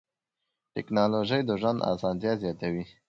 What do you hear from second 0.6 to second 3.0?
ټکنالوجي د ژوند اسانتیا زیاتوي.